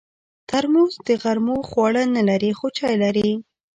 ترموز 0.49 0.93
د 1.07 1.09
غرمو 1.21 1.57
خواړه 1.69 2.03
نه 2.15 2.23
لري، 2.29 2.51
خو 2.59 2.67
چای 2.77 2.95
لري. 3.03 3.29